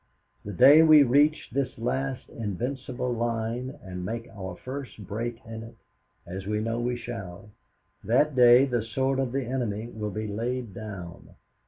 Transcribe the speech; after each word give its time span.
The 0.43 0.51
day 0.51 0.81
we 0.81 1.03
reach 1.03 1.51
this 1.51 1.77
last 1.77 2.27
invincible 2.29 3.13
line 3.13 3.77
and 3.83 4.03
make 4.03 4.27
our 4.31 4.55
first 4.55 5.05
break 5.05 5.37
in 5.45 5.61
it 5.61 5.75
as 6.25 6.47
we 6.47 6.59
know 6.59 6.79
we 6.79 6.97
shall 6.97 7.51
that 8.03 8.35
day 8.35 8.65
the 8.65 8.81
sword 8.81 9.19
of 9.19 9.31
the 9.31 9.45
enemy 9.45 9.89
will 9.93 10.09
be 10.09 10.25
laid 10.25 10.73
down! 10.73 11.35